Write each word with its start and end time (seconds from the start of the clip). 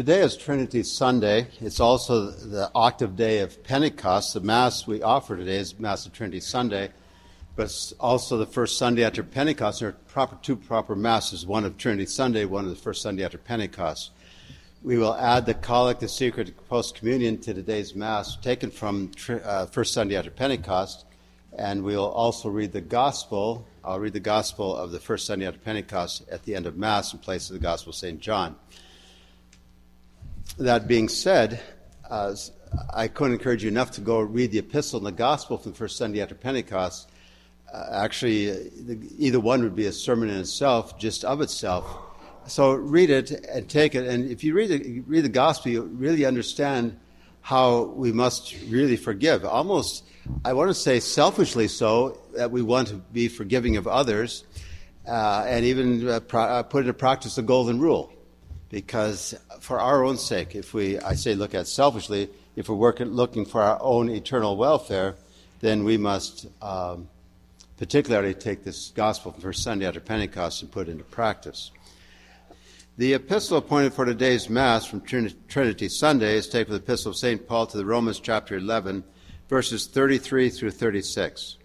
Today 0.00 0.22
is 0.22 0.34
Trinity 0.34 0.82
Sunday. 0.82 1.48
It's 1.60 1.78
also 1.78 2.30
the 2.30 2.70
octave 2.74 3.16
day 3.16 3.40
of 3.40 3.62
Pentecost. 3.62 4.32
The 4.32 4.40
Mass 4.40 4.86
we 4.86 5.02
offer 5.02 5.36
today 5.36 5.58
is 5.58 5.78
Mass 5.78 6.06
of 6.06 6.14
Trinity 6.14 6.40
Sunday, 6.40 6.88
but 7.54 7.64
it's 7.64 7.92
also 8.00 8.38
the 8.38 8.46
first 8.46 8.78
Sunday 8.78 9.04
after 9.04 9.22
Pentecost. 9.22 9.80
There 9.80 9.90
are 9.90 9.96
proper, 10.08 10.38
two 10.40 10.56
proper 10.56 10.96
Masses, 10.96 11.44
one 11.44 11.66
of 11.66 11.76
Trinity 11.76 12.06
Sunday, 12.06 12.46
one 12.46 12.64
of 12.64 12.70
the 12.70 12.76
first 12.76 13.02
Sunday 13.02 13.26
after 13.26 13.36
Pentecost. 13.36 14.12
We 14.82 14.96
will 14.96 15.14
add 15.16 15.44
the 15.44 15.52
Collect, 15.52 16.00
the 16.00 16.08
Secret 16.08 16.54
Post 16.70 16.94
Communion 16.94 17.36
to 17.42 17.52
today's 17.52 17.94
Mass, 17.94 18.36
taken 18.36 18.70
from 18.70 19.10
uh, 19.28 19.66
first 19.66 19.92
Sunday 19.92 20.16
after 20.16 20.30
Pentecost, 20.30 21.04
and 21.58 21.84
we 21.84 21.94
will 21.94 22.10
also 22.10 22.48
read 22.48 22.72
the 22.72 22.80
Gospel. 22.80 23.66
I'll 23.84 24.00
read 24.00 24.14
the 24.14 24.20
Gospel 24.20 24.74
of 24.74 24.92
the 24.92 24.98
first 24.98 25.26
Sunday 25.26 25.46
after 25.46 25.60
Pentecost 25.60 26.26
at 26.30 26.44
the 26.44 26.54
end 26.54 26.64
of 26.64 26.78
Mass 26.78 27.12
in 27.12 27.18
place 27.18 27.50
of 27.50 27.52
the 27.52 27.60
Gospel 27.60 27.90
of 27.90 27.96
St. 27.96 28.18
John 28.18 28.56
that 30.60 30.86
being 30.86 31.08
said, 31.08 31.60
uh, 32.08 32.34
I 32.92 33.08
couldn't 33.08 33.32
encourage 33.32 33.62
you 33.62 33.68
enough 33.68 33.92
to 33.92 34.00
go 34.00 34.20
read 34.20 34.52
the 34.52 34.58
epistle 34.58 34.98
and 34.98 35.06
the 35.06 35.12
gospel 35.12 35.56
for 35.56 35.70
the 35.70 35.74
first 35.74 35.96
Sunday 35.96 36.20
after 36.20 36.34
Pentecost. 36.34 37.10
Uh, 37.72 37.86
actually, 37.92 38.50
uh, 38.50 38.54
either 39.16 39.40
one 39.40 39.62
would 39.62 39.74
be 39.74 39.86
a 39.86 39.92
sermon 39.92 40.28
in 40.28 40.38
itself, 40.38 40.98
just 40.98 41.24
of 41.24 41.40
itself. 41.40 41.86
So 42.46 42.72
read 42.72 43.10
it 43.10 43.30
and 43.30 43.68
take 43.68 43.94
it. 43.94 44.06
And 44.06 44.30
if 44.30 44.44
you 44.44 44.54
read 44.54 44.68
the, 44.68 45.00
read 45.00 45.22
the 45.22 45.30
gospel, 45.30 45.72
you 45.72 45.82
really 45.82 46.24
understand 46.24 46.98
how 47.40 47.84
we 47.84 48.12
must 48.12 48.54
really 48.68 48.96
forgive. 48.96 49.44
Almost, 49.44 50.04
I 50.44 50.52
want 50.52 50.68
to 50.68 50.74
say 50.74 51.00
selfishly 51.00 51.68
so, 51.68 52.18
that 52.36 52.50
we 52.50 52.60
want 52.60 52.88
to 52.88 52.96
be 52.96 53.28
forgiving 53.28 53.76
of 53.76 53.86
others 53.86 54.44
uh, 55.08 55.44
and 55.46 55.64
even 55.64 56.06
uh, 56.06 56.20
pro- 56.20 56.42
uh, 56.42 56.62
put 56.64 56.80
into 56.80 56.92
practice 56.92 57.36
the 57.36 57.42
golden 57.42 57.80
rule 57.80 58.12
because 58.70 59.34
for 59.60 59.80
our 59.80 60.04
own 60.04 60.16
sake, 60.16 60.54
if 60.54 60.72
we, 60.72 60.98
I 60.98 61.14
say, 61.14 61.34
look 61.34 61.54
at 61.54 61.66
selfishly, 61.66 62.30
if 62.56 62.68
we're 62.68 62.76
working, 62.76 63.08
looking 63.08 63.44
for 63.44 63.60
our 63.60 63.78
own 63.82 64.08
eternal 64.08 64.56
welfare, 64.56 65.16
then 65.60 65.84
we 65.84 65.96
must 65.96 66.46
um, 66.62 67.08
particularly 67.76 68.32
take 68.32 68.64
this 68.64 68.92
gospel 68.94 69.32
from 69.32 69.42
First 69.42 69.62
Sunday 69.62 69.86
after 69.86 70.00
Pentecost 70.00 70.62
and 70.62 70.70
put 70.70 70.88
it 70.88 70.92
into 70.92 71.04
practice. 71.04 71.72
The 72.96 73.14
epistle 73.14 73.58
appointed 73.58 73.92
for 73.92 74.04
today's 74.04 74.48
Mass 74.48 74.84
from 74.84 75.00
Trinity 75.00 75.88
Sunday 75.88 76.36
is 76.36 76.48
taken 76.48 76.66
from 76.66 76.74
the 76.74 76.82
epistle 76.82 77.10
of 77.10 77.16
St. 77.16 77.46
Paul 77.48 77.66
to 77.66 77.76
the 77.76 77.84
Romans, 77.84 78.20
chapter 78.20 78.56
11, 78.56 79.04
verses 79.48 79.86
33 79.86 80.50
through 80.50 80.70
36. 80.70 81.56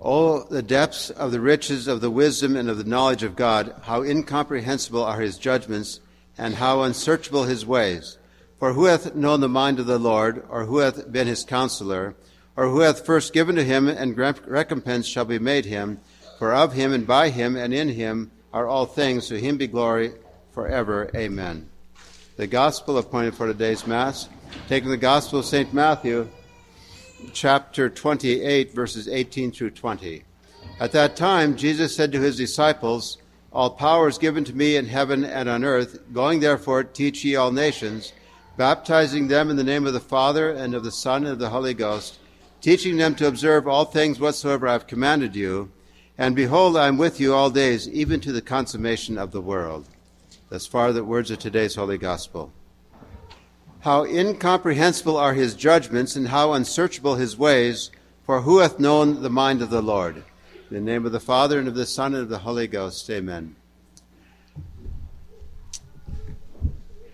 Oh, 0.00 0.44
the 0.44 0.62
depths 0.62 1.10
of 1.10 1.32
the 1.32 1.40
riches 1.40 1.88
of 1.88 2.00
the 2.00 2.10
wisdom 2.10 2.54
and 2.54 2.70
of 2.70 2.78
the 2.78 2.84
knowledge 2.84 3.24
of 3.24 3.34
God, 3.34 3.74
how 3.82 4.02
incomprehensible 4.02 5.02
are 5.02 5.20
his 5.20 5.38
judgments, 5.38 5.98
and 6.36 6.54
how 6.54 6.82
unsearchable 6.82 7.44
his 7.44 7.66
ways. 7.66 8.16
For 8.60 8.74
who 8.74 8.84
hath 8.84 9.16
known 9.16 9.40
the 9.40 9.48
mind 9.48 9.80
of 9.80 9.86
the 9.86 9.98
Lord, 9.98 10.44
or 10.48 10.66
who 10.66 10.78
hath 10.78 11.10
been 11.10 11.26
his 11.26 11.44
counselor, 11.44 12.14
or 12.56 12.68
who 12.68 12.80
hath 12.80 13.04
first 13.04 13.32
given 13.32 13.56
to 13.56 13.64
him, 13.64 13.88
and 13.88 14.16
recompense 14.16 15.06
shall 15.06 15.24
be 15.24 15.40
made 15.40 15.64
him? 15.64 16.00
For 16.38 16.54
of 16.54 16.74
him, 16.74 16.92
and 16.92 17.04
by 17.04 17.30
him, 17.30 17.56
and 17.56 17.74
in 17.74 17.88
him 17.88 18.30
are 18.52 18.68
all 18.68 18.86
things. 18.86 19.26
To 19.28 19.40
him 19.40 19.58
be 19.58 19.66
glory 19.66 20.12
forever. 20.52 21.10
Amen. 21.14 21.68
The 22.36 22.46
gospel 22.46 22.98
appointed 22.98 23.34
for 23.34 23.48
today's 23.48 23.84
Mass, 23.84 24.28
taking 24.68 24.90
the 24.90 24.96
gospel 24.96 25.40
of 25.40 25.44
St. 25.44 25.74
Matthew, 25.74 26.28
chapter 27.32 27.88
28, 27.88 28.74
verses 28.74 29.08
18 29.08 29.52
through 29.52 29.70
20. 29.70 30.24
At 30.80 30.92
that 30.92 31.16
time, 31.16 31.56
Jesus 31.56 31.94
said 31.94 32.12
to 32.12 32.20
his 32.20 32.36
disciples, 32.36 33.18
All 33.52 33.70
power 33.70 34.08
is 34.08 34.18
given 34.18 34.44
to 34.44 34.54
me 34.54 34.76
in 34.76 34.86
heaven 34.86 35.24
and 35.24 35.48
on 35.48 35.64
earth. 35.64 36.00
Going 36.12 36.40
therefore, 36.40 36.84
teach 36.84 37.24
ye 37.24 37.36
all 37.36 37.50
nations, 37.50 38.12
baptizing 38.56 39.28
them 39.28 39.50
in 39.50 39.56
the 39.56 39.64
name 39.64 39.86
of 39.86 39.92
the 39.92 40.00
Father, 40.00 40.50
and 40.50 40.74
of 40.74 40.84
the 40.84 40.92
Son, 40.92 41.24
and 41.24 41.32
of 41.32 41.38
the 41.38 41.50
Holy 41.50 41.74
Ghost, 41.74 42.18
teaching 42.60 42.96
them 42.96 43.14
to 43.16 43.26
observe 43.26 43.66
all 43.66 43.84
things 43.84 44.20
whatsoever 44.20 44.68
I 44.68 44.72
have 44.72 44.86
commanded 44.86 45.34
you. 45.34 45.70
And 46.16 46.34
behold, 46.34 46.76
I 46.76 46.88
am 46.88 46.98
with 46.98 47.20
you 47.20 47.34
all 47.34 47.50
days, 47.50 47.88
even 47.88 48.20
to 48.20 48.32
the 48.32 48.42
consummation 48.42 49.18
of 49.18 49.30
the 49.32 49.40
world. 49.40 49.88
Thus 50.48 50.66
far, 50.66 50.92
the 50.92 51.04
words 51.04 51.30
of 51.30 51.38
today's 51.38 51.74
Holy 51.74 51.98
Gospel. 51.98 52.52
How 53.80 54.04
incomprehensible 54.04 55.16
are 55.16 55.34
his 55.34 55.54
judgments, 55.54 56.16
and 56.16 56.28
how 56.28 56.52
unsearchable 56.52 57.14
his 57.14 57.38
ways, 57.38 57.90
for 58.24 58.40
who 58.40 58.58
hath 58.58 58.80
known 58.80 59.22
the 59.22 59.30
mind 59.30 59.62
of 59.62 59.70
the 59.70 59.80
Lord? 59.80 60.16
In 60.16 60.74
the 60.74 60.80
name 60.80 61.06
of 61.06 61.12
the 61.12 61.20
Father, 61.20 61.60
and 61.60 61.68
of 61.68 61.76
the 61.76 61.86
Son, 61.86 62.12
and 62.12 62.24
of 62.24 62.28
the 62.28 62.40
Holy 62.40 62.66
Ghost. 62.66 63.08
Amen. 63.08 63.54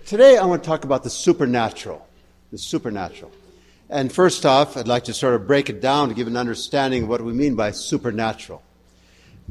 Today 0.06 0.38
I 0.38 0.47
want 0.47 0.62
to 0.62 0.66
talk 0.66 0.84
about 0.84 1.02
the 1.02 1.10
supernatural. 1.10 2.06
The 2.50 2.58
supernatural. 2.58 3.31
And 3.91 4.10
first 4.10 4.46
off, 4.46 4.76
I'd 4.76 4.88
like 4.88 5.04
to 5.04 5.14
sort 5.14 5.34
of 5.34 5.46
break 5.46 5.69
it 5.69 5.82
down 5.82 6.08
to 6.08 6.14
give 6.14 6.26
an 6.26 6.36
understanding 6.36 7.02
of 7.02 7.08
what 7.10 7.20
we 7.20 7.34
mean 7.34 7.56
by 7.56 7.72
supernatural. 7.72 8.62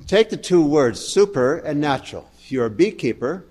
Take 0.08 0.32
the 0.32 0.38
two 0.38 0.66
words, 0.66 1.00
super 1.00 1.58
and 1.58 1.80
natural. 1.80 2.30
If 2.40 2.52
you're 2.52 2.66
a 2.66 2.72
beekeeper, 2.72 3.46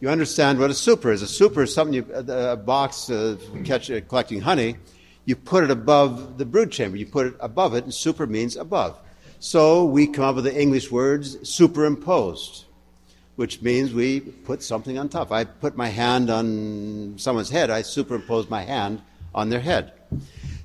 you 0.00 0.08
understand 0.08 0.60
what 0.60 0.70
a 0.70 0.74
super 0.74 1.10
is. 1.10 1.22
A 1.22 1.26
super 1.26 1.62
is 1.62 1.74
something 1.74 1.94
you, 1.94 2.06
a, 2.12 2.56
box 2.56 3.10
uh, 3.10 3.36
catch, 3.64 3.90
uh, 3.90 4.00
collecting 4.02 4.40
honey. 4.40 4.76
You 5.24 5.34
put 5.34 5.64
it 5.64 5.70
above 5.70 6.38
the 6.38 6.46
brood 6.46 6.70
chamber. 6.70 6.96
You 6.96 7.06
put 7.06 7.26
it 7.26 7.34
above 7.40 7.74
it, 7.74 7.84
and 7.84 7.92
super 7.92 8.26
means 8.26 8.56
above. 8.56 8.96
So 9.40 9.84
we 9.84 10.06
come 10.06 10.24
up 10.24 10.36
with 10.36 10.44
the 10.44 10.60
English 10.60 10.90
words 10.90 11.48
superimposed, 11.48 12.64
which 13.36 13.60
means 13.60 13.92
we 13.92 14.20
put 14.20 14.62
something 14.62 14.98
on 14.98 15.08
top. 15.08 15.32
I 15.32 15.44
put 15.44 15.76
my 15.76 15.88
hand 15.88 16.30
on 16.30 17.14
someone's 17.18 17.50
head. 17.50 17.68
I 17.68 17.82
superimpose 17.82 18.48
my 18.48 18.62
hand 18.62 19.02
on 19.34 19.50
their 19.50 19.60
head. 19.60 19.92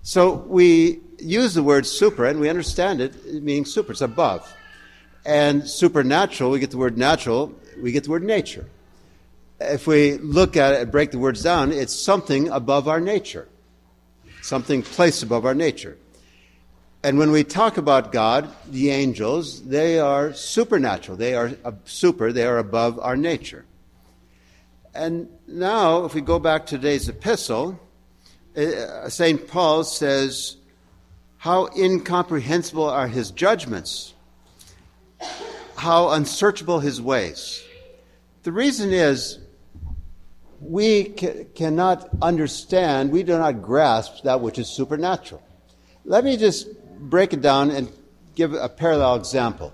So 0.03 0.33
we 0.47 1.01
use 1.17 1.55
the 1.55 1.63
word 1.63 1.87
super, 1.87 2.25
and 2.25 2.39
we 2.39 2.49
understand 2.49 3.01
it 3.01 3.41
meaning 3.41 3.65
super. 3.65 3.93
It's 3.93 4.01
above. 4.01 4.51
And 5.25 5.67
supernatural, 5.67 6.51
we 6.51 6.59
get 6.59 6.69
the 6.69 6.77
word 6.77 6.97
natural, 6.97 7.53
we 7.81 7.91
get 7.91 8.03
the 8.03 8.11
word 8.11 8.23
nature 8.23 8.67
if 9.71 9.87
we 9.87 10.17
look 10.17 10.57
at 10.57 10.73
it 10.73 10.81
and 10.81 10.91
break 10.91 11.11
the 11.11 11.19
words 11.19 11.43
down, 11.43 11.71
it's 11.71 11.93
something 11.93 12.49
above 12.49 12.87
our 12.87 12.99
nature, 12.99 13.47
something 14.41 14.81
placed 14.83 15.23
above 15.23 15.45
our 15.45 15.55
nature. 15.55 15.97
And 17.03 17.17
when 17.17 17.31
we 17.31 17.43
talk 17.43 17.77
about 17.77 18.13
God, 18.13 18.49
the 18.69 18.89
angels, 18.89 19.61
they 19.63 19.99
are 19.99 20.33
supernatural. 20.33 21.17
They 21.17 21.35
are 21.35 21.51
super, 21.83 22.31
they 22.31 22.45
are 22.45 22.57
above 22.57 22.97
our 22.99 23.17
nature. 23.17 23.65
And 24.95 25.27
now, 25.47 26.05
if 26.05 26.13
we 26.13 26.21
go 26.21 26.39
back 26.39 26.67
to 26.67 26.77
today's 26.77 27.09
epistle, 27.09 27.79
uh, 28.55 29.09
St. 29.09 29.47
Paul 29.47 29.83
says, 29.83 30.55
How 31.37 31.67
incomprehensible 31.75 32.89
are 32.89 33.07
his 33.07 33.31
judgments, 33.31 34.13
how 35.75 36.11
unsearchable 36.11 36.79
his 36.79 37.01
ways. 37.01 37.61
The 38.43 38.51
reason 38.51 38.93
is 38.93 39.39
we 40.63 41.05
ca- 41.05 41.45
cannot 41.55 42.09
understand, 42.21 43.11
we 43.11 43.23
do 43.23 43.37
not 43.37 43.61
grasp 43.61 44.23
that 44.23 44.41
which 44.41 44.57
is 44.57 44.67
supernatural. 44.67 45.41
Let 46.05 46.23
me 46.23 46.37
just 46.37 46.67
break 46.99 47.33
it 47.33 47.41
down 47.41 47.71
and 47.71 47.91
give 48.35 48.53
a 48.53 48.69
parallel 48.69 49.15
example. 49.15 49.73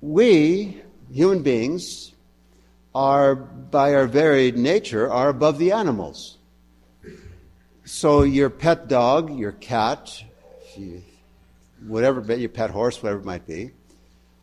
We, 0.00 0.82
human 1.10 1.42
beings, 1.42 2.12
are, 2.94 3.34
by 3.34 3.94
our 3.94 4.06
very 4.06 4.52
nature, 4.52 5.10
are 5.10 5.28
above 5.28 5.58
the 5.58 5.72
animals. 5.72 6.36
So 7.84 8.22
your 8.22 8.50
pet 8.50 8.88
dog, 8.88 9.36
your 9.38 9.52
cat, 9.52 10.22
whatever, 11.86 12.34
your 12.34 12.48
pet 12.48 12.70
horse, 12.70 13.02
whatever 13.02 13.20
it 13.20 13.24
might 13.24 13.46
be, 13.46 13.70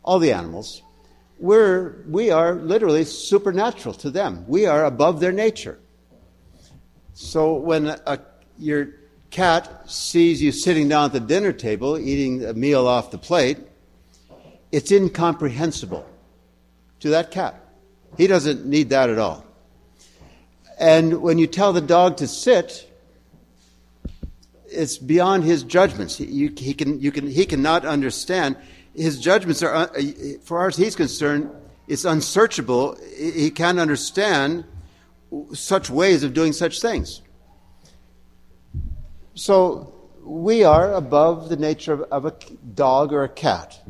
all 0.02 0.18
the 0.18 0.32
animals, 0.32 0.82
we're, 1.38 2.02
we 2.08 2.30
are 2.30 2.54
literally 2.54 3.04
supernatural 3.04 3.94
to 3.96 4.10
them. 4.10 4.44
We 4.46 4.66
are 4.66 4.84
above 4.84 5.20
their 5.20 5.32
nature. 5.32 5.78
So 7.12 7.54
when 7.54 7.86
a, 7.86 8.20
your 8.58 8.88
cat 9.30 9.90
sees 9.90 10.40
you 10.40 10.52
sitting 10.52 10.88
down 10.88 11.06
at 11.06 11.12
the 11.12 11.20
dinner 11.20 11.52
table 11.52 11.98
eating 11.98 12.44
a 12.44 12.54
meal 12.54 12.86
off 12.86 13.10
the 13.10 13.18
plate, 13.18 13.58
it's 14.72 14.90
incomprehensible 14.90 16.08
to 17.00 17.10
that 17.10 17.30
cat. 17.30 17.60
He 18.16 18.26
doesn't 18.26 18.64
need 18.64 18.90
that 18.90 19.10
at 19.10 19.18
all. 19.18 19.44
And 20.78 21.22
when 21.22 21.38
you 21.38 21.46
tell 21.46 21.72
the 21.72 21.80
dog 21.80 22.16
to 22.18 22.26
sit, 22.26 22.90
it's 24.66 24.98
beyond 24.98 25.44
his 25.44 25.62
judgments. 25.62 26.16
He, 26.16 26.24
you, 26.26 26.52
he, 26.56 26.74
can, 26.74 27.00
you 27.00 27.12
can, 27.12 27.28
he 27.28 27.46
cannot 27.46 27.84
understand 27.84 28.56
his 28.94 29.18
judgments 29.18 29.62
are, 29.62 29.74
uh, 29.74 29.88
far 30.42 30.68
as 30.68 30.76
he's 30.76 30.96
concerned, 30.96 31.50
it's 31.88 32.04
unsearchable. 32.04 32.96
He 33.16 33.50
can't 33.50 33.78
understand 33.78 34.64
such 35.52 35.90
ways 35.90 36.22
of 36.22 36.32
doing 36.32 36.52
such 36.52 36.80
things. 36.80 37.20
So 39.34 39.92
we 40.22 40.64
are 40.64 40.94
above 40.94 41.48
the 41.48 41.56
nature 41.56 41.92
of, 41.92 42.02
of 42.02 42.24
a 42.24 42.34
dog 42.74 43.12
or 43.12 43.24
a 43.24 43.28
cat. 43.28 43.80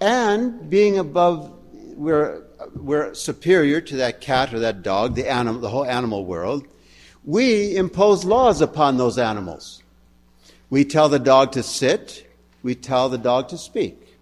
And 0.00 0.68
being 0.68 0.98
above, 0.98 1.52
we're 1.72 2.42
we're 2.74 3.14
superior 3.14 3.80
to 3.80 3.96
that 3.96 4.20
cat 4.20 4.52
or 4.52 4.58
that 4.60 4.82
dog, 4.82 5.14
the 5.14 5.30
animal, 5.30 5.60
the 5.60 5.68
whole 5.68 5.84
animal 5.84 6.24
world, 6.24 6.66
we 7.24 7.76
impose 7.76 8.24
laws 8.24 8.60
upon 8.60 8.96
those 8.96 9.18
animals. 9.18 9.82
We 10.70 10.84
tell 10.84 11.08
the 11.08 11.18
dog 11.18 11.52
to 11.52 11.62
sit. 11.62 12.23
We 12.64 12.74
tell 12.74 13.10
the 13.10 13.18
dog 13.18 13.48
to 13.50 13.58
speak. 13.58 14.16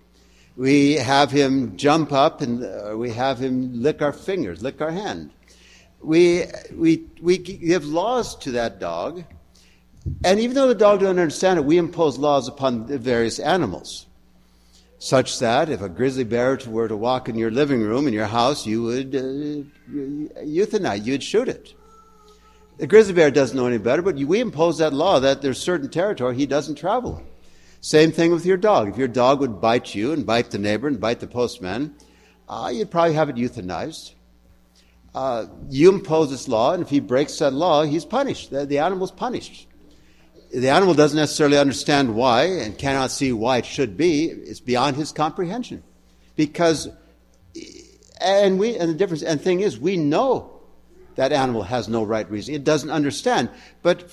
We 0.56 0.94
have 0.94 1.30
him 1.30 1.76
jump 1.76 2.12
up 2.12 2.40
and 2.42 2.64
uh, 2.64 2.94
we 2.96 3.10
have 3.10 3.38
him 3.38 3.80
lick 3.80 4.02
our 4.02 4.12
fingers, 4.12 4.62
lick 4.62 4.82
our 4.82 4.90
hand. 4.90 5.30
We, 6.00 6.46
we, 6.74 7.04
we 7.22 7.38
give 7.38 7.86
laws 7.86 8.36
to 8.38 8.50
that 8.50 8.80
dog. 8.80 9.22
And 10.24 10.40
even 10.40 10.56
though 10.56 10.66
the 10.66 10.74
dog 10.74 11.00
doesn't 11.00 11.20
understand 11.20 11.60
it, 11.60 11.64
we 11.64 11.78
impose 11.78 12.18
laws 12.18 12.48
upon 12.48 12.88
the 12.88 12.98
various 12.98 13.38
animals. 13.38 14.06
Such 14.98 15.38
that 15.38 15.68
if 15.68 15.80
a 15.80 15.88
grizzly 15.88 16.24
bear 16.24 16.58
were 16.66 16.88
to 16.88 16.96
walk 16.96 17.28
in 17.28 17.36
your 17.36 17.52
living 17.52 17.80
room 17.80 18.08
in 18.08 18.12
your 18.12 18.26
house, 18.26 18.66
you 18.66 18.82
would 18.82 19.14
uh, 19.14 19.62
euthanize, 20.42 21.06
you'd 21.06 21.22
shoot 21.22 21.48
it. 21.48 21.74
The 22.78 22.88
grizzly 22.88 23.14
bear 23.14 23.30
doesn't 23.30 23.56
know 23.56 23.66
any 23.66 23.78
better, 23.78 24.02
but 24.02 24.16
we 24.16 24.40
impose 24.40 24.78
that 24.78 24.92
law 24.92 25.20
that 25.20 25.42
there's 25.42 25.60
certain 25.60 25.88
territory 25.88 26.34
he 26.34 26.46
doesn't 26.46 26.74
travel. 26.74 27.22
Same 27.84 28.12
thing 28.12 28.30
with 28.30 28.46
your 28.46 28.56
dog. 28.56 28.88
If 28.88 28.96
your 28.96 29.08
dog 29.08 29.40
would 29.40 29.60
bite 29.60 29.92
you 29.92 30.12
and 30.12 30.24
bite 30.24 30.52
the 30.52 30.58
neighbor 30.58 30.86
and 30.86 31.00
bite 31.00 31.18
the 31.18 31.26
postman, 31.26 31.96
uh, 32.48 32.70
you'd 32.72 32.92
probably 32.92 33.14
have 33.14 33.28
it 33.28 33.34
euthanized. 33.34 34.14
Uh, 35.12 35.46
you 35.68 35.90
impose 35.90 36.30
this 36.30 36.46
law, 36.46 36.72
and 36.72 36.82
if 36.82 36.88
he 36.88 37.00
breaks 37.00 37.40
that 37.40 37.52
law, 37.52 37.82
he's 37.82 38.04
punished. 38.04 38.50
The, 38.50 38.64
the 38.66 38.78
animal's 38.78 39.10
punished. 39.10 39.66
The 40.54 40.68
animal 40.68 40.94
doesn't 40.94 41.18
necessarily 41.18 41.58
understand 41.58 42.14
why 42.14 42.44
and 42.44 42.78
cannot 42.78 43.10
see 43.10 43.32
why 43.32 43.58
it 43.58 43.66
should 43.66 43.96
be. 43.96 44.26
It's 44.26 44.60
beyond 44.60 44.94
his 44.94 45.10
comprehension. 45.10 45.82
Because, 46.36 46.88
and 48.20 48.60
we, 48.60 48.76
and 48.76 48.90
the 48.90 48.94
difference, 48.94 49.24
and 49.24 49.40
thing 49.40 49.58
is, 49.58 49.76
we 49.76 49.96
know 49.96 50.60
that 51.16 51.32
animal 51.32 51.64
has 51.64 51.88
no 51.88 52.04
right 52.04 52.30
reason. 52.30 52.54
It 52.54 52.62
doesn't 52.62 52.90
understand. 52.90 53.50
But, 53.82 54.08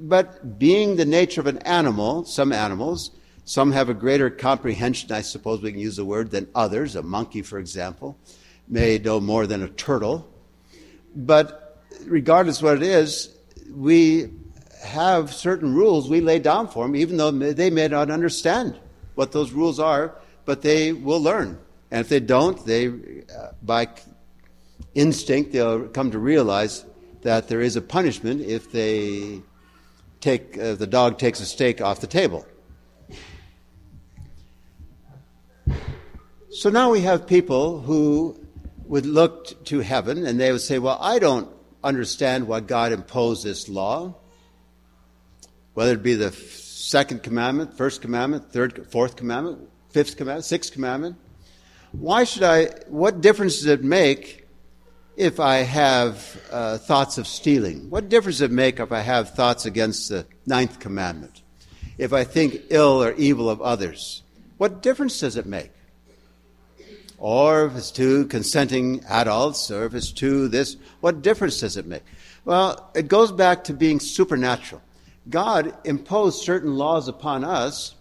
but 0.00 0.58
being 0.58 0.96
the 0.96 1.04
nature 1.04 1.40
of 1.40 1.46
an 1.46 1.58
animal, 1.58 2.24
some 2.24 2.52
animals, 2.52 3.10
some 3.44 3.72
have 3.72 3.88
a 3.88 3.94
greater 3.94 4.30
comprehension, 4.30 5.12
I 5.12 5.20
suppose 5.20 5.62
we 5.62 5.70
can 5.70 5.80
use 5.80 5.96
the 5.96 6.04
word, 6.04 6.30
than 6.30 6.48
others. 6.54 6.96
A 6.96 7.02
monkey, 7.02 7.42
for 7.42 7.58
example, 7.58 8.18
may 8.68 8.98
know 8.98 9.20
more 9.20 9.46
than 9.46 9.62
a 9.62 9.68
turtle. 9.68 10.28
But 11.14 11.82
regardless 12.06 12.62
what 12.62 12.76
it 12.76 12.82
is, 12.82 13.34
we 13.70 14.30
have 14.82 15.32
certain 15.32 15.74
rules 15.74 16.08
we 16.08 16.20
lay 16.20 16.38
down 16.38 16.68
for 16.68 16.84
them, 16.84 16.96
even 16.96 17.16
though 17.16 17.30
they 17.30 17.70
may 17.70 17.88
not 17.88 18.10
understand 18.10 18.78
what 19.14 19.32
those 19.32 19.52
rules 19.52 19.78
are, 19.78 20.16
but 20.44 20.62
they 20.62 20.92
will 20.92 21.20
learn. 21.20 21.58
And 21.90 22.00
if 22.00 22.08
they 22.08 22.20
don't, 22.20 22.64
they, 22.66 22.88
uh, 22.88 23.52
by 23.62 23.88
instinct, 24.94 25.52
they'll 25.52 25.88
come 25.88 26.10
to 26.10 26.18
realize 26.18 26.84
that 27.22 27.48
there 27.48 27.60
is 27.60 27.76
a 27.76 27.80
punishment 27.80 28.42
if 28.42 28.70
they 28.70 29.42
take 30.24 30.58
uh, 30.58 30.74
the 30.74 30.86
dog 30.86 31.18
takes 31.18 31.40
a 31.40 31.46
steak 31.46 31.82
off 31.82 32.00
the 32.00 32.06
table. 32.06 32.46
So 36.50 36.70
now 36.70 36.90
we 36.90 37.02
have 37.02 37.26
people 37.26 37.80
who 37.80 38.40
would 38.86 39.04
look 39.04 39.64
to 39.66 39.80
heaven 39.80 40.24
and 40.24 40.40
they 40.40 40.50
would 40.50 40.62
say, 40.62 40.78
Well, 40.78 40.98
I 41.00 41.18
don't 41.18 41.48
understand 41.82 42.48
why 42.48 42.60
God 42.60 42.92
imposed 42.92 43.44
this 43.44 43.68
law, 43.68 44.14
whether 45.74 45.92
it 45.92 46.02
be 46.02 46.14
the 46.14 46.32
second 46.32 47.22
commandment, 47.22 47.76
first 47.76 48.00
commandment, 48.00 48.50
third, 48.50 48.86
fourth 48.90 49.16
commandment, 49.16 49.68
fifth 49.90 50.16
commandment, 50.16 50.46
sixth 50.46 50.72
commandment. 50.72 51.16
Why 51.92 52.24
should 52.24 52.44
I, 52.44 52.66
what 52.88 53.20
difference 53.20 53.56
does 53.58 53.66
it 53.66 53.84
make 53.84 54.43
if 55.16 55.38
I 55.40 55.56
have 55.56 56.40
uh, 56.50 56.78
thoughts 56.78 57.18
of 57.18 57.26
stealing? 57.26 57.90
What 57.90 58.08
difference 58.08 58.38
does 58.38 58.50
it 58.50 58.50
make 58.50 58.80
if 58.80 58.92
I 58.92 59.00
have 59.00 59.30
thoughts 59.30 59.66
against 59.66 60.08
the 60.08 60.26
ninth 60.46 60.80
commandment? 60.80 61.42
If 61.98 62.12
I 62.12 62.24
think 62.24 62.62
ill 62.70 63.02
or 63.02 63.12
evil 63.12 63.48
of 63.48 63.62
others? 63.62 64.22
What 64.58 64.82
difference 64.82 65.20
does 65.20 65.36
it 65.36 65.46
make? 65.46 65.70
Or 67.18 67.66
if 67.66 67.76
it's 67.76 67.90
two 67.90 68.26
consenting 68.26 69.04
adults, 69.08 69.70
or 69.70 69.84
if 69.84 69.94
it's 69.94 70.10
two 70.10 70.48
this, 70.48 70.76
what 71.00 71.22
difference 71.22 71.60
does 71.60 71.76
it 71.76 71.86
make? 71.86 72.02
Well, 72.44 72.90
it 72.94 73.08
goes 73.08 73.32
back 73.32 73.64
to 73.64 73.72
being 73.72 74.00
supernatural. 74.00 74.82
God 75.30 75.74
imposed 75.84 76.42
certain 76.42 76.76
laws 76.76 77.08
upon 77.08 77.44
us, 77.44 77.94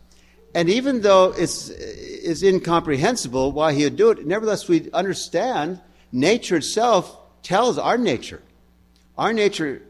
and 0.55 0.69
even 0.69 1.01
though 1.01 1.33
it's, 1.37 1.69
it's 1.69 2.43
incomprehensible 2.43 3.51
why 3.51 3.73
He 3.73 3.83
would 3.83 3.95
do 3.95 4.09
it, 4.09 4.25
nevertheless 4.25 4.67
we 4.67 4.91
understand 4.91 5.79
nature 6.13 6.57
itself 6.57 7.17
tells 7.41 7.77
our 7.77 7.97
nature. 7.97 8.41
Our 9.17 9.33
nature, 9.33 9.81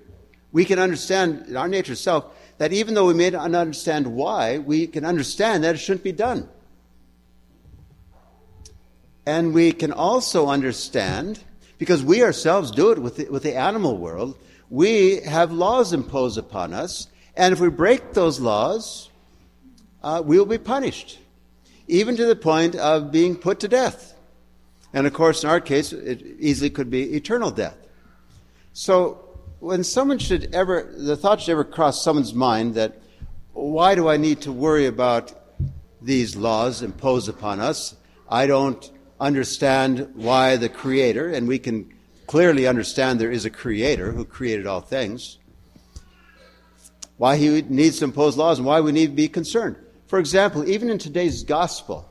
we 0.52 0.66
can 0.66 0.80
understand 0.80 1.56
our 1.56 1.68
nature 1.68 1.94
itself 1.94 2.26
that 2.58 2.74
even 2.74 2.94
though 2.94 3.06
we 3.06 3.14
may 3.14 3.30
not 3.30 3.54
understand 3.54 4.08
why, 4.08 4.58
we 4.58 4.88
can 4.88 5.06
understand 5.06 5.64
that 5.64 5.76
it 5.76 5.80
shouldn't 5.80 6.04
be 6.04 6.12
done. 6.12 6.50
And 9.26 9.54
we 9.54 9.72
can 9.72 9.92
also 9.92 10.48
understand, 10.48 11.44
because 11.78 12.04
we 12.04 12.24
ourselves 12.24 12.72
do 12.72 12.92
it 12.92 13.00
with 13.00 13.18
the, 13.18 13.30
with 13.30 13.44
the 13.44 13.56
animal 13.56 13.98
world, 13.98 14.38
we 14.70 15.22
have 15.22 15.52
laws 15.52 15.94
imposed 15.94 16.38
upon 16.38 16.74
us, 16.74 17.08
and 17.36 17.54
if 17.54 17.60
we 17.60 17.70
break 17.70 18.14
those 18.14 18.40
laws, 18.40 19.10
uh, 20.04 20.22
we 20.26 20.38
will 20.38 20.46
be 20.46 20.58
punished, 20.58 21.20
even 21.88 22.16
to 22.18 22.26
the 22.26 22.36
point 22.36 22.76
of 22.76 23.12
being 23.12 23.36
put 23.36 23.60
to 23.62 23.68
death. 23.68 24.13
And 24.94 25.08
of 25.08 25.14
course, 25.14 25.44
in 25.44 25.50
our 25.50 25.60
case, 25.60 25.92
it 25.92 26.22
easily 26.40 26.70
could 26.70 26.90
be 26.90 27.16
eternal 27.16 27.50
death. 27.50 27.78
So 28.74 29.40
when 29.60 29.84
someone 29.84 30.20
should 30.20 30.54
ever, 30.54 30.94
the 30.96 31.18
thought 31.18 31.42
should 31.42 31.52
ever 31.52 31.64
cross 31.64 32.04
someone's 32.04 32.34
mind 32.34 32.76
that 32.76 33.02
why 33.54 33.96
do 33.96 34.08
I 34.08 34.18
need 34.18 34.42
to 34.42 34.52
worry 34.52 34.86
about 34.86 35.34
these 36.02 36.36
laws 36.36 36.82
imposed 36.82 37.30
upon 37.30 37.60
us? 37.60 37.96
I 38.30 38.46
don't 38.46 38.92
understand 39.20 40.12
why 40.16 40.58
the 40.58 40.70
Creator, 40.70 41.30
and 41.30 41.48
we 41.48 41.60
can 41.60 41.94
clearly 42.28 42.68
understand 42.68 43.20
there 43.20 43.32
is 43.32 43.46
a 43.46 43.50
Creator 43.50 44.12
who 44.12 44.26
created 44.26 44.68
all 44.68 44.82
things, 44.82 45.38
why 47.18 47.38
He 47.38 47.62
needs 47.62 48.00
to 48.00 48.06
impose 48.06 48.38
laws 48.38 48.58
and 48.58 48.68
why 48.68 48.82
we 48.82 48.92
need 48.92 49.08
to 49.08 49.16
be 49.16 49.28
concerned. 49.28 49.78
For 50.08 50.20
example, 50.20 50.68
even 50.68 50.90
in 50.90 50.98
today's 50.98 51.44
gospel, 51.44 52.10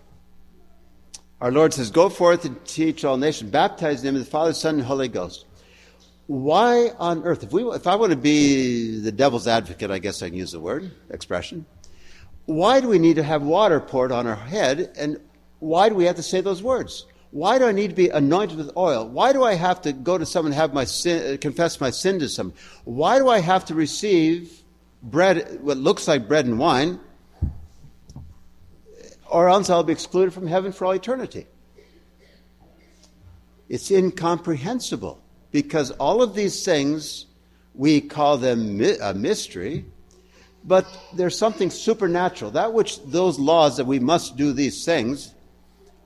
our 1.43 1.50
Lord 1.50 1.75
says, 1.75 1.91
Go 1.91 2.09
forth 2.09 2.44
and 2.44 2.65
teach 2.65 3.05
all 3.05 3.17
nations, 3.17 3.50
baptize 3.50 4.00
them 4.00 4.15
in 4.15 4.21
the 4.21 4.27
Father, 4.27 4.55
Son, 4.55 4.77
and 4.77 4.85
Holy 4.85 5.09
Ghost. 5.09 5.44
Why 6.28 6.90
on 7.00 7.25
earth, 7.25 7.43
if, 7.43 7.52
we, 7.52 7.64
if 7.64 7.88
I 7.88 7.97
want 7.97 8.12
to 8.12 8.16
be 8.16 9.00
the 9.00 9.11
devil's 9.11 9.49
advocate, 9.49 9.90
I 9.90 9.99
guess 9.99 10.23
I 10.23 10.28
can 10.28 10.38
use 10.38 10.52
the 10.52 10.61
word, 10.61 10.93
expression, 11.11 11.66
why 12.47 12.81
do 12.81 12.87
we 12.87 13.00
need 13.00 13.16
to 13.16 13.25
have 13.25 13.43
water 13.43 13.81
poured 13.81 14.12
on 14.12 14.28
our 14.28 14.37
head, 14.37 14.93
and 14.97 15.19
why 15.59 15.88
do 15.88 15.97
we 15.97 16.05
have 16.05 16.16
to 16.16 16.23
say 16.23 16.40
those 16.40 16.62
words? 16.62 17.07
Why 17.33 17.59
do 17.59 17.64
I 17.64 17.73
need 17.73 17.88
to 17.88 17.97
be 17.97 18.09
anointed 18.09 18.57
with 18.57 18.71
oil? 18.76 19.09
Why 19.09 19.33
do 19.33 19.43
I 19.43 19.55
have 19.55 19.83
to 19.83 19.93
go 19.93 20.19
to 20.19 20.25
someone 20.25 20.52
and 20.52 20.61
have 20.61 20.73
my 20.73 20.85
sin, 20.85 21.35
uh, 21.35 21.37
confess 21.38 21.81
my 21.81 21.90
sin 21.90 22.21
to 22.21 22.28
someone? 22.28 22.57
Why 22.85 23.19
do 23.19 23.28
I 23.28 23.40
have 23.40 23.64
to 23.64 23.75
receive 23.75 24.62
bread, 25.02 25.59
what 25.61 25.76
looks 25.76 26.07
like 26.07 26.28
bread 26.28 26.47
and 26.47 26.61
wine, 26.61 27.00
or 29.33 29.49
else 29.49 29.71
I'll 29.71 29.83
be 29.83 29.95
excluded 29.95 30.35
from 30.35 30.47
heaven 30.47 30.73
for 30.73 30.85
all 30.85 30.93
eternity. 30.93 31.47
It's 33.69 33.91
incomprehensible 33.91 35.23
because 35.51 35.91
all 35.93 36.23
of 36.23 36.35
these 36.35 36.65
things, 36.65 37.25
we 37.75 38.03
call 38.03 38.37
them 38.37 38.79
a 39.01 39.15
mystery, 39.15 39.87
but 40.65 40.87
there's 41.15 41.37
something 41.37 41.71
supernatural. 41.71 42.51
That 42.51 42.75
which, 42.75 43.03
those 43.05 43.39
laws 43.39 43.79
that 43.79 43.87
we 43.87 43.99
must 43.99 44.37
do 44.37 44.53
these 44.53 44.85
things, 44.85 45.33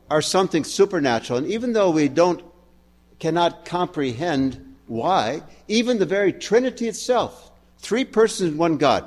are 0.09 0.23
something 0.23 0.63
supernatural. 0.63 1.41
And 1.41 1.49
even 1.49 1.73
though 1.73 1.91
we 1.91 2.09
don't, 2.09 2.45
cannot 3.19 3.65
comprehend 3.65 4.77
why, 4.87 5.43
even 5.67 5.99
the 5.99 6.07
very 6.07 6.33
Trinity 6.33 6.87
itself, 6.87 7.51
three 7.79 8.05
persons, 8.05 8.55
one 8.55 8.77
God, 8.77 9.05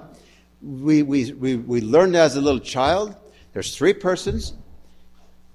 we, 0.62 1.04
we, 1.04 1.32
we, 1.32 1.56
we 1.56 1.80
learned 1.80 2.18
as 2.18 2.36
a 2.36 2.42
little 2.42 2.60
child 2.60 3.16
there's 3.53 3.75
three 3.75 3.94
persons, 3.94 4.53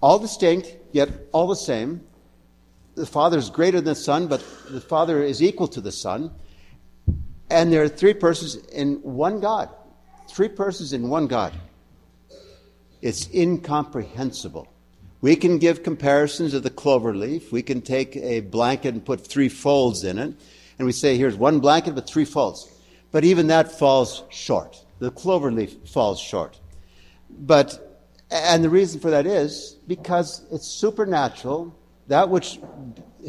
all 0.01 0.19
distinct, 0.19 0.77
yet 0.93 1.09
all 1.33 1.47
the 1.47 1.57
same. 1.57 2.03
The 2.95 3.07
Father 3.07 3.39
is 3.39 3.51
greater 3.51 3.79
than 3.79 3.93
the 3.93 3.95
Son, 3.95 4.29
but 4.29 4.45
the 4.71 4.81
Father 4.81 5.23
is 5.23 5.43
equal 5.43 5.69
to 5.69 5.81
the 5.81 5.93
Son. 5.93 6.31
And 7.51 7.73
there 7.73 7.83
are 7.83 7.89
three 7.89 8.15
persons 8.15 8.57
in 8.57 8.97
one 9.03 9.41
God. 9.41 9.69
Three 10.31 10.49
persons 10.49 10.93
in 10.93 11.09
one 11.09 11.27
God. 11.27 11.53
It's 13.03 13.29
incomprehensible. 13.33 14.69
We 15.21 15.37
can 15.37 15.59
give 15.59 15.83
comparisons 15.83 16.55
of 16.55 16.63
the 16.63 16.71
clover 16.71 17.15
leaf. 17.15 17.53
We 17.53 17.63
can 17.63 17.81
take 17.81 18.17
a 18.17 18.41
blanket 18.41 18.95
and 18.95 19.05
put 19.05 19.27
three 19.27 19.49
folds 19.49 20.05
in 20.05 20.19
it. 20.19 20.35
And 20.79 20.87
we 20.87 20.93
say, 20.93 21.17
here's 21.17 21.37
one 21.37 21.61
blanket 21.61 21.95
with 21.95 22.07
three 22.07 22.25
folds. 22.25 22.71
But 23.11 23.25
even 23.25 23.47
that 23.47 23.73
falls 23.79 24.25
short. 24.31 24.85
The 24.99 25.11
clover 25.11 25.53
leaf 25.53 25.77
falls 25.87 26.19
short. 26.19 26.59
But, 27.39 28.01
and 28.31 28.63
the 28.65 28.71
reason 28.71 29.01
for 29.01 29.11
that 29.11 29.27
is 29.27 29.77
because 29.87 30.45
it's 30.51 30.67
supernatural 30.67 31.77
that 32.09 32.29
which 32.29 32.59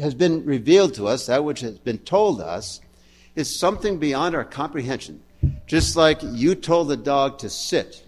has 0.00 0.14
been 0.14 0.44
revealed 0.44 0.94
to 0.94 1.06
us, 1.06 1.26
that 1.26 1.44
which 1.44 1.60
has 1.60 1.78
been 1.78 1.98
told 1.98 2.40
us, 2.40 2.80
is 3.34 3.58
something 3.58 3.98
beyond 3.98 4.34
our 4.34 4.44
comprehension. 4.44 5.22
Just 5.66 5.96
like 5.96 6.18
you 6.22 6.54
told 6.54 6.88
the 6.88 6.96
dog 6.96 7.38
to 7.40 7.50
sit, 7.50 8.02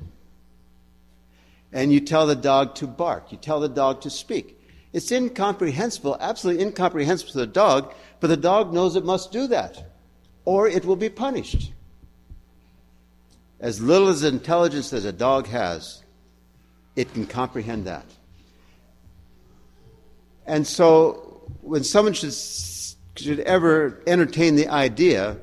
and 1.72 1.92
you 1.92 2.00
tell 2.00 2.26
the 2.26 2.36
dog 2.36 2.74
to 2.76 2.86
bark, 2.86 3.30
you 3.30 3.38
tell 3.38 3.60
the 3.60 3.68
dog 3.68 4.00
to 4.02 4.10
speak. 4.10 4.58
It's 4.92 5.12
incomprehensible, 5.12 6.16
absolutely 6.18 6.64
incomprehensible 6.64 7.32
to 7.32 7.38
the 7.38 7.46
dog, 7.46 7.92
but 8.20 8.28
the 8.28 8.36
dog 8.36 8.72
knows 8.72 8.96
it 8.96 9.04
must 9.04 9.32
do 9.32 9.46
that, 9.48 9.92
or 10.44 10.66
it 10.66 10.84
will 10.84 10.96
be 10.96 11.10
punished. 11.10 11.72
As 13.60 13.80
little 13.80 14.08
as 14.08 14.22
intelligence 14.22 14.92
as 14.92 15.04
a 15.04 15.12
dog 15.12 15.46
has, 15.48 16.02
it 16.94 17.12
can 17.12 17.26
comprehend 17.26 17.86
that. 17.86 18.06
And 20.46 20.66
so, 20.66 21.42
when 21.60 21.84
someone 21.84 22.14
should, 22.14 22.34
should 23.16 23.40
ever 23.40 24.02
entertain 24.06 24.54
the 24.54 24.68
idea 24.68 25.36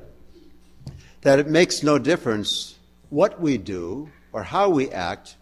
that 1.22 1.38
it 1.38 1.48
makes 1.48 1.82
no 1.82 1.98
difference 1.98 2.74
what 3.10 3.40
we 3.40 3.58
do 3.58 4.10
or 4.32 4.42
how 4.42 4.70
we 4.70 4.90
act, 4.90 5.36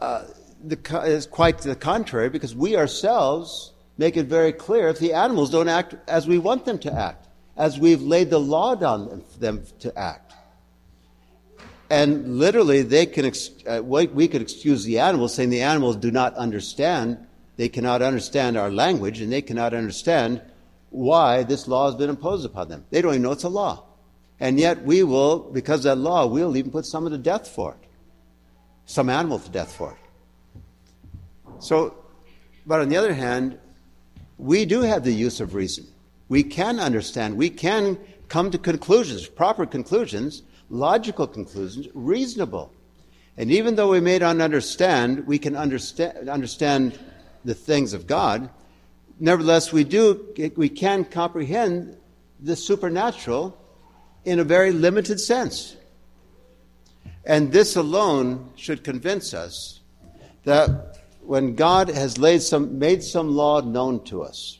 uh, 0.00 0.24
the, 0.64 0.76
quite 1.30 1.58
the 1.58 1.74
contrary 1.74 2.28
because 2.28 2.54
we 2.54 2.76
ourselves 2.76 3.72
make 3.98 4.16
it 4.16 4.26
very 4.26 4.52
clear 4.52 4.88
if 4.88 4.98
the 4.98 5.12
animals 5.12 5.50
don't 5.50 5.68
act 5.68 5.94
as 6.08 6.26
we 6.26 6.38
want 6.38 6.64
them 6.64 6.78
to 6.78 6.92
act, 6.92 7.28
as 7.56 7.78
we've 7.78 8.02
laid 8.02 8.30
the 8.30 8.40
law 8.40 8.74
down 8.74 9.22
them 9.38 9.62
to 9.80 9.96
act. 9.98 10.29
And 11.90 12.38
literally, 12.38 12.82
they 12.82 13.04
can, 13.04 13.32
uh, 13.66 13.82
we 13.82 14.28
could 14.28 14.40
excuse 14.40 14.84
the 14.84 15.00
animals, 15.00 15.34
saying 15.34 15.50
the 15.50 15.62
animals 15.62 15.96
do 15.96 16.10
not 16.10 16.34
understand 16.36 17.26
they 17.60 17.68
cannot 17.68 18.00
understand 18.00 18.56
our 18.56 18.70
language 18.70 19.20
and 19.20 19.30
they 19.30 19.42
cannot 19.42 19.74
understand 19.74 20.40
why 20.88 21.42
this 21.42 21.68
law 21.68 21.84
has 21.84 21.94
been 21.94 22.08
imposed 22.08 22.46
upon 22.46 22.68
them. 22.68 22.86
They 22.88 23.02
don't 23.02 23.12
even 23.12 23.22
know 23.22 23.32
it's 23.32 23.44
a 23.44 23.50
law. 23.50 23.84
And 24.40 24.58
yet 24.58 24.82
we 24.82 25.02
will, 25.02 25.40
because 25.40 25.82
that 25.82 25.98
law, 25.98 26.24
we'll 26.24 26.56
even 26.56 26.70
put 26.70 26.86
someone 26.86 27.12
to 27.12 27.18
death 27.18 27.46
for 27.46 27.72
it. 27.72 27.88
Some 28.86 29.10
animal 29.10 29.40
to 29.40 29.50
death 29.50 29.76
for 29.76 29.92
it. 29.92 31.62
So, 31.62 31.96
but 32.64 32.80
on 32.80 32.88
the 32.88 32.96
other 32.96 33.12
hand, 33.12 33.58
we 34.38 34.64
do 34.64 34.80
have 34.80 35.04
the 35.04 35.12
use 35.12 35.38
of 35.40 35.54
reason. 35.54 35.86
We 36.30 36.42
can 36.42 36.80
understand. 36.80 37.36
We 37.36 37.50
can 37.50 37.98
come 38.28 38.50
to 38.52 38.56
conclusions, 38.56 39.26
proper 39.26 39.66
conclusions, 39.66 40.44
logical 40.70 41.26
conclusions, 41.26 41.88
reasonable. 41.92 42.72
And 43.36 43.50
even 43.50 43.74
though 43.74 43.90
we 43.90 44.00
may 44.00 44.18
not 44.18 44.40
understand, 44.40 45.26
we 45.26 45.38
can 45.38 45.56
understand, 45.56 46.28
understand 46.28 46.98
the 47.44 47.54
things 47.54 47.92
of 47.92 48.06
God, 48.06 48.48
nevertheless, 49.18 49.72
we 49.72 49.84
do, 49.84 50.26
we 50.56 50.68
can 50.68 51.04
comprehend 51.04 51.96
the 52.38 52.56
supernatural 52.56 53.56
in 54.24 54.38
a 54.38 54.44
very 54.44 54.72
limited 54.72 55.20
sense. 55.20 55.76
And 57.24 57.52
this 57.52 57.76
alone 57.76 58.50
should 58.56 58.82
convince 58.84 59.34
us 59.34 59.80
that 60.44 60.98
when 61.20 61.54
God 61.54 61.88
has 61.88 62.18
laid 62.18 62.42
some, 62.42 62.78
made 62.78 63.02
some 63.02 63.34
law 63.34 63.60
known 63.60 64.04
to 64.04 64.22
us, 64.22 64.58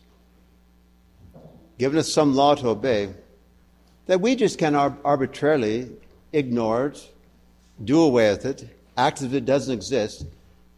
given 1.78 1.98
us 1.98 2.12
some 2.12 2.34
law 2.34 2.54
to 2.54 2.68
obey, 2.68 3.14
that 4.10 4.20
we 4.20 4.34
just 4.34 4.58
can 4.58 4.74
arbitrarily 4.74 5.88
ignore 6.32 6.86
it, 6.86 7.08
do 7.84 8.00
away 8.00 8.28
with 8.32 8.44
it, 8.44 8.68
act 8.96 9.18
as 9.18 9.28
if 9.28 9.34
it 9.34 9.44
doesn't 9.44 9.72
exist, 9.72 10.26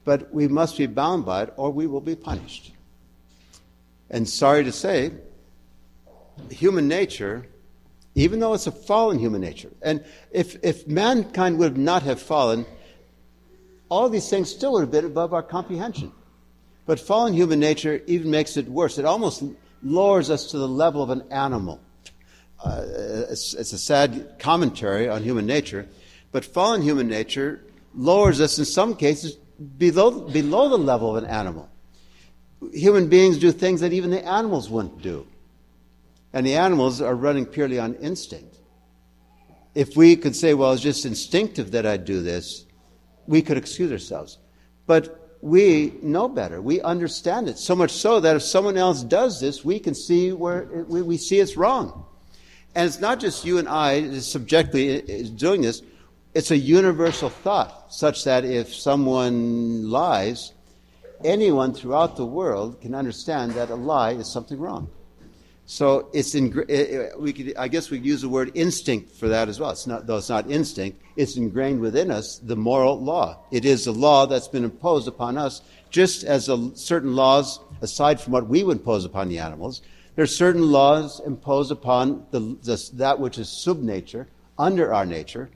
but 0.04 0.34
we 0.34 0.46
must 0.46 0.76
be 0.76 0.84
bound 0.84 1.24
by 1.24 1.44
it 1.44 1.54
or 1.56 1.70
we 1.70 1.86
will 1.86 2.02
be 2.02 2.14
punished. 2.14 2.74
And 4.10 4.28
sorry 4.28 4.64
to 4.64 4.70
say, 4.70 5.12
human 6.50 6.88
nature, 6.88 7.46
even 8.14 8.38
though 8.38 8.52
it's 8.52 8.66
a 8.66 8.70
fallen 8.70 9.18
human 9.18 9.40
nature, 9.40 9.70
and 9.80 10.04
if, 10.30 10.62
if 10.62 10.86
mankind 10.86 11.56
would 11.58 11.78
not 11.78 12.02
have 12.02 12.20
fallen, 12.20 12.66
all 13.88 14.10
these 14.10 14.28
things 14.28 14.50
still 14.50 14.72
would 14.72 14.82
have 14.82 14.90
been 14.90 15.06
above 15.06 15.32
our 15.32 15.42
comprehension. 15.42 16.12
But 16.84 17.00
fallen 17.00 17.32
human 17.32 17.60
nature 17.60 18.02
even 18.06 18.30
makes 18.30 18.58
it 18.58 18.68
worse. 18.68 18.98
It 18.98 19.06
almost 19.06 19.42
lowers 19.82 20.28
us 20.28 20.50
to 20.50 20.58
the 20.58 20.68
level 20.68 21.02
of 21.02 21.08
an 21.08 21.22
animal. 21.30 21.80
Uh, 22.64 22.84
it's, 23.30 23.54
it's 23.54 23.72
a 23.72 23.78
sad 23.78 24.36
commentary 24.38 25.08
on 25.08 25.22
human 25.22 25.46
nature, 25.46 25.88
but 26.30 26.44
fallen 26.44 26.82
human 26.82 27.08
nature 27.08 27.60
lowers 27.94 28.40
us 28.40 28.58
in 28.58 28.64
some 28.64 28.94
cases 28.94 29.36
below, 29.78 30.10
below 30.28 30.68
the 30.68 30.78
level 30.78 31.16
of 31.16 31.22
an 31.22 31.28
animal. 31.28 31.68
Human 32.72 33.08
beings 33.08 33.38
do 33.38 33.50
things 33.50 33.80
that 33.80 33.92
even 33.92 34.10
the 34.10 34.24
animals 34.24 34.70
wouldn't 34.70 35.02
do. 35.02 35.26
And 36.32 36.46
the 36.46 36.54
animals 36.54 37.00
are 37.00 37.14
running 37.14 37.46
purely 37.46 37.78
on 37.78 37.94
instinct. 37.96 38.56
If 39.74 39.96
we 39.96 40.16
could 40.16 40.36
say, 40.36 40.54
well, 40.54 40.72
it's 40.72 40.82
just 40.82 41.04
instinctive 41.04 41.72
that 41.72 41.86
I 41.86 41.96
do 41.96 42.22
this, 42.22 42.64
we 43.26 43.42
could 43.42 43.56
excuse 43.56 43.90
ourselves. 43.90 44.38
But 44.86 45.36
we 45.40 45.94
know 46.02 46.28
better. 46.28 46.62
We 46.62 46.80
understand 46.80 47.48
it. 47.48 47.58
So 47.58 47.74
much 47.74 47.90
so 47.90 48.20
that 48.20 48.36
if 48.36 48.42
someone 48.42 48.76
else 48.76 49.02
does 49.02 49.40
this, 49.40 49.64
we 49.64 49.80
can 49.80 49.94
see 49.94 50.32
where 50.32 50.62
it, 50.62 50.88
we, 50.88 51.02
we 51.02 51.16
see 51.16 51.40
it's 51.40 51.56
wrong. 51.56 52.06
And 52.74 52.86
it's 52.86 53.00
not 53.00 53.20
just 53.20 53.44
you 53.44 53.58
and 53.58 53.68
I 53.68 54.18
subjectively 54.18 55.28
doing 55.30 55.62
this. 55.62 55.82
It's 56.34 56.50
a 56.50 56.56
universal 56.56 57.28
thought, 57.28 57.92
such 57.92 58.24
that 58.24 58.44
if 58.44 58.74
someone 58.74 59.90
lies, 59.90 60.54
anyone 61.22 61.74
throughout 61.74 62.16
the 62.16 62.24
world 62.24 62.80
can 62.80 62.94
understand 62.94 63.52
that 63.52 63.68
a 63.68 63.74
lie 63.74 64.12
is 64.12 64.32
something 64.32 64.58
wrong. 64.58 64.88
So 65.66 66.08
it's 66.12 66.34
we 66.34 67.32
could, 67.32 67.56
I 67.56 67.68
guess 67.68 67.90
we 67.90 67.98
could 67.98 68.06
use 68.06 68.22
the 68.22 68.28
word 68.28 68.50
instinct 68.54 69.10
for 69.10 69.28
that 69.28 69.48
as 69.48 69.60
well. 69.60 69.70
It's 69.70 69.86
not, 69.86 70.06
though 70.06 70.16
it's 70.16 70.28
not 70.28 70.50
instinct, 70.50 71.00
it's 71.16 71.36
ingrained 71.36 71.80
within 71.80 72.10
us, 72.10 72.38
the 72.38 72.56
moral 72.56 73.00
law. 73.00 73.38
It 73.50 73.64
is 73.64 73.86
a 73.86 73.92
law 73.92 74.26
that's 74.26 74.48
been 74.48 74.64
imposed 74.64 75.08
upon 75.08 75.38
us, 75.38 75.62
just 75.90 76.24
as 76.24 76.48
a, 76.48 76.70
certain 76.74 77.14
laws, 77.14 77.60
aside 77.80 78.20
from 78.20 78.32
what 78.32 78.48
we 78.48 78.64
would 78.64 78.78
impose 78.78 79.04
upon 79.04 79.28
the 79.28 79.38
animals, 79.38 79.82
there 80.14 80.22
are 80.22 80.26
certain 80.26 80.70
laws 80.70 81.20
imposed 81.20 81.70
upon 81.70 82.26
the, 82.30 82.40
the, 82.40 82.90
that 82.94 83.18
which 83.18 83.38
is 83.38 83.48
sub-nature, 83.48 84.28
under 84.58 84.92
our 84.92 85.06
nature, 85.06 85.48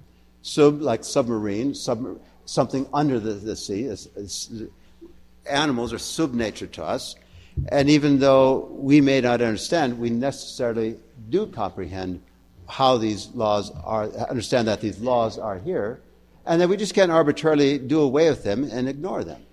sub 0.43 0.81
like 0.81 1.05
submarine, 1.05 1.75
sub, 1.75 2.19
something 2.47 2.87
under 2.93 3.21
the, 3.21 3.35
the 3.35 3.55
sea. 3.55 3.95
Animals 5.49 5.93
are 5.93 5.99
sub-nature 5.99 6.67
to 6.69 6.85
us. 6.85 7.17
And 7.69 7.89
even 7.89 8.19
though 8.19 8.69
we 8.71 9.01
may 9.01 9.21
not 9.21 9.41
understand, 9.41 9.99
we 9.99 10.11
necessarily 10.11 10.97
do 11.31 11.47
comprehend 11.47 12.23
how 12.69 12.97
these 12.97 13.29
laws 13.29 13.71
are, 13.85 14.09
understand 14.29 14.69
that 14.69 14.81
these 14.81 14.99
laws 14.99 15.39
are 15.39 15.59
here, 15.59 16.01
and 16.47 16.61
that 16.61 16.69
we 16.69 16.77
just 16.77 16.95
can't 16.95 17.11
arbitrarily 17.11 17.79
do 17.79 18.01
away 18.01 18.29
with 18.29 18.43
them 18.43 18.65
and 18.65 18.89
ignore 18.89 19.25
them. 19.25 19.46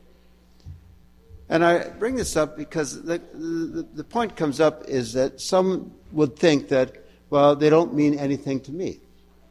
And 1.50 1.64
I 1.64 1.90
bring 1.90 2.16
this 2.16 2.36
up 2.36 2.58
because 2.58 3.04
the, 3.04 3.20
the, 3.34 3.88
the 3.94 4.04
point 4.04 4.36
comes 4.36 4.60
up 4.60 4.88
is 4.88 5.14
that 5.14 5.42
some 5.42 5.94
would 6.12 6.38
think 6.38 6.70
that, 6.70 7.06
well, 7.30 7.56
they 7.56 7.70
don't 7.70 7.94
mean 7.94 8.18
anything 8.18 8.60
to 8.62 8.72
me. 8.72 9.00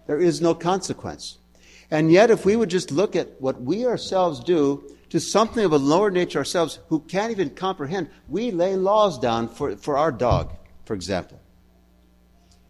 There 0.07 0.21
is 0.21 0.41
no 0.41 0.55
consequence. 0.55 1.39
And 1.91 2.11
yet, 2.11 2.31
if 2.31 2.45
we 2.45 2.57
would 2.57 2.71
just 2.71 2.91
look 2.91 3.15
at 3.15 3.41
what 3.41 3.61
we 3.61 3.85
ourselves 3.87 4.41
do 4.41 4.83
to 5.11 5.21
something 5.21 5.65
of 5.65 5.73
a 5.73 5.79
lower 5.79 6.11
nature 6.11 6.39
ourselves 6.39 6.79
who 6.89 7.01
can't 7.01 7.31
even 7.31 7.51
comprehend, 7.51 8.09
we 8.29 8.51
lay 8.51 8.77
laws 8.77 9.19
down 9.19 9.49
for, 9.49 9.77
for 9.77 9.99
our 9.99 10.11
dog, 10.11 10.55
for 10.87 10.95
example. 10.95 11.39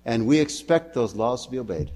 And 0.05 0.27
we 0.27 0.41
expect 0.41 0.95
those 0.95 1.15
laws 1.15 1.45
to 1.45 1.53
be 1.53 1.61
obeyed. 1.61 1.93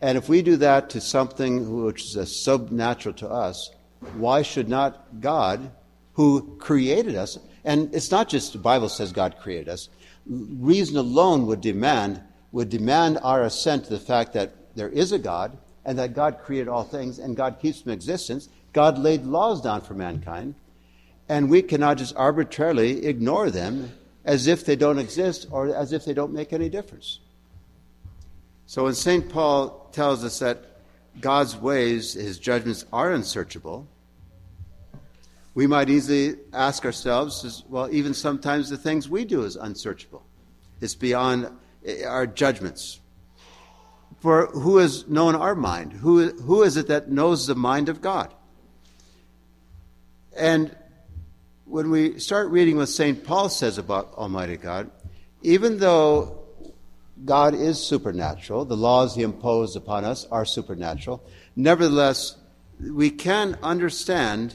And 0.00 0.18
if 0.18 0.28
we 0.28 0.42
do 0.42 0.56
that 0.56 0.90
to 0.90 1.00
something 1.00 1.84
which 1.84 2.16
is 2.16 2.16
subnatural 2.16 3.14
to 3.18 3.28
us, 3.28 3.70
why 4.16 4.42
should 4.42 4.68
not 4.68 5.20
God, 5.20 5.70
who 6.14 6.56
created 6.58 7.16
us, 7.16 7.38
and 7.64 7.94
it's 7.94 8.10
not 8.10 8.28
just 8.28 8.52
the 8.52 8.58
Bible 8.58 8.88
says 8.88 9.12
God 9.12 9.36
created 9.40 9.68
us, 9.68 9.88
reason 10.26 10.96
alone 10.96 11.46
would 11.46 11.60
demand 11.60 12.22
would 12.52 12.68
demand 12.68 13.18
our 13.22 13.42
assent 13.42 13.84
to 13.84 13.90
the 13.90 13.98
fact 13.98 14.34
that 14.34 14.76
there 14.76 14.90
is 14.90 15.10
a 15.10 15.18
God 15.18 15.56
and 15.84 15.98
that 15.98 16.14
God 16.14 16.38
created 16.44 16.68
all 16.68 16.84
things 16.84 17.18
and 17.18 17.36
God 17.36 17.58
keeps 17.60 17.80
them 17.80 17.92
in 17.92 17.96
existence. 17.96 18.48
God 18.72 18.98
laid 18.98 19.24
laws 19.24 19.60
down 19.60 19.80
for 19.80 19.94
mankind, 19.94 20.54
and 21.28 21.50
we 21.50 21.62
cannot 21.62 21.98
just 21.98 22.14
arbitrarily 22.14 23.06
ignore 23.06 23.50
them 23.50 23.90
as 24.24 24.46
if 24.46 24.64
they 24.64 24.76
don't 24.76 24.98
exist 24.98 25.46
or 25.50 25.74
as 25.74 25.92
if 25.92 26.04
they 26.04 26.14
don't 26.14 26.32
make 26.32 26.52
any 26.52 26.68
difference. 26.68 27.18
So 28.66 28.84
when 28.84 28.94
St. 28.94 29.28
Paul 29.28 29.90
tells 29.92 30.24
us 30.24 30.38
that 30.38 30.64
God's 31.20 31.56
ways, 31.56 32.14
his 32.14 32.38
judgments 32.38 32.86
are 32.92 33.12
unsearchable, 33.12 33.86
we 35.54 35.66
might 35.66 35.90
easily 35.90 36.36
ask 36.52 36.84
ourselves, 36.84 37.64
well, 37.68 37.88
even 37.92 38.14
sometimes 38.14 38.70
the 38.70 38.76
things 38.76 39.08
we 39.08 39.24
do 39.24 39.42
is 39.44 39.56
unsearchable. 39.56 40.24
It's 40.80 40.94
beyond 40.94 41.50
eh, 41.84 42.04
our 42.04 42.26
judgments. 42.26 43.00
For 44.20 44.46
who 44.46 44.78
has 44.78 45.06
known 45.08 45.34
our 45.34 45.54
mind? 45.54 45.92
Who, 45.92 46.30
who 46.30 46.62
is 46.62 46.76
it 46.76 46.88
that 46.88 47.10
knows 47.10 47.46
the 47.46 47.54
mind 47.54 47.88
of 47.88 48.00
God? 48.00 48.32
And 50.36 50.74
when 51.66 51.90
we 51.90 52.18
start 52.18 52.48
reading 52.50 52.76
what 52.76 52.88
St. 52.88 53.22
Paul 53.22 53.48
says 53.48 53.78
about 53.78 54.14
Almighty 54.14 54.56
God, 54.56 54.90
even 55.42 55.78
though 55.78 56.44
God 57.24 57.54
is 57.54 57.78
supernatural, 57.78 58.64
the 58.64 58.76
laws 58.76 59.14
he 59.14 59.22
imposed 59.22 59.76
upon 59.76 60.04
us 60.04 60.26
are 60.30 60.44
supernatural, 60.44 61.22
nevertheless, 61.56 62.36
we 62.80 63.10
can 63.10 63.58
understand 63.62 64.54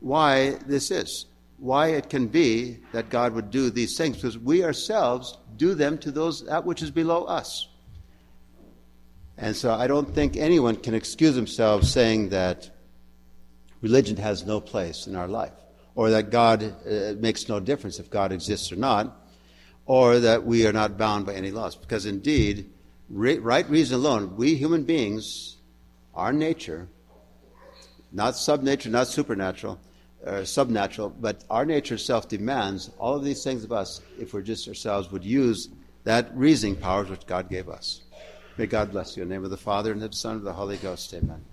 why 0.00 0.50
this 0.66 0.90
is, 0.90 1.26
why 1.58 1.88
it 1.88 2.10
can 2.10 2.26
be 2.26 2.78
that 2.92 3.08
God 3.08 3.34
would 3.34 3.50
do 3.50 3.70
these 3.70 3.96
things, 3.96 4.16
because 4.16 4.38
we 4.38 4.64
ourselves 4.64 5.38
do 5.56 5.74
them 5.74 5.98
to 5.98 6.10
those 6.10 6.44
that 6.44 6.64
which 6.66 6.82
is 6.82 6.90
below 6.90 7.24
us. 7.24 7.68
And 9.38 9.54
so 9.54 9.72
I 9.72 9.86
don't 9.86 10.14
think 10.14 10.36
anyone 10.36 10.76
can 10.76 10.94
excuse 10.94 11.34
themselves 11.34 11.90
saying 11.90 12.30
that 12.30 12.70
religion 13.80 14.16
has 14.16 14.46
no 14.46 14.60
place 14.60 15.06
in 15.06 15.16
our 15.16 15.28
life, 15.28 15.52
or 15.94 16.10
that 16.10 16.30
God 16.30 16.62
uh, 16.62 17.14
makes 17.18 17.48
no 17.48 17.60
difference 17.60 17.98
if 17.98 18.10
God 18.10 18.32
exists 18.32 18.72
or 18.72 18.76
not, 18.76 19.28
or 19.86 20.18
that 20.18 20.44
we 20.44 20.66
are 20.66 20.72
not 20.72 20.98
bound 20.98 21.26
by 21.26 21.34
any 21.34 21.50
laws. 21.50 21.76
Because 21.76 22.06
indeed, 22.06 22.70
right 23.08 23.68
reason 23.70 23.96
alone, 23.96 24.36
we 24.36 24.56
human 24.56 24.84
beings, 24.84 25.56
our 26.14 26.32
nature, 26.32 26.88
not 28.12 28.34
subnature, 28.34 28.90
not 28.90 29.08
supernatural, 29.08 29.78
or 30.24 30.40
subnatural, 30.42 31.12
but 31.20 31.44
our 31.50 31.64
nature 31.64 31.94
itself 31.94 32.28
demands 32.28 32.90
all 32.98 33.14
of 33.14 33.24
these 33.24 33.44
things 33.44 33.64
of 33.64 33.72
us 33.72 34.00
if 34.18 34.34
we're 34.34 34.42
just 34.42 34.66
ourselves 34.68 35.10
would 35.10 35.24
use 35.24 35.68
that 36.04 36.30
reasoning 36.36 36.76
powers 36.76 37.08
which 37.08 37.26
God 37.26 37.48
gave 37.48 37.68
us. 37.68 38.02
May 38.58 38.66
God 38.66 38.90
bless 38.90 39.16
you. 39.16 39.22
In 39.22 39.28
the 39.28 39.34
name 39.34 39.44
of 39.44 39.50
the 39.50 39.56
Father, 39.56 39.92
and 39.92 40.02
of 40.02 40.10
the 40.10 40.16
Son, 40.16 40.32
and 40.32 40.40
of 40.40 40.44
the 40.44 40.52
Holy 40.52 40.78
Ghost. 40.78 41.12
Amen. 41.14 41.44